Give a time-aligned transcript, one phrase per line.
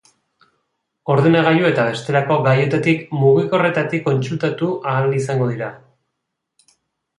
[1.15, 5.71] Ordenagailu eta bestelako gailuetatik mugikorretatik kontsultatu ahal izango dira.